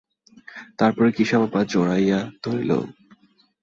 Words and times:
তার 0.79 0.91
পরে 0.95 1.09
কিসে 1.11 1.33
আমার 1.37 1.51
পা 1.53 1.61
জড়াইয়া 1.71 2.19
ধরিল। 2.43 2.71